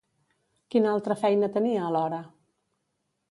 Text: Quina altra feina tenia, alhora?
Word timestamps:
Quina 0.75 0.89
altra 0.93 1.17
feina 1.25 1.49
tenia, 1.57 1.83
alhora? 1.89 2.23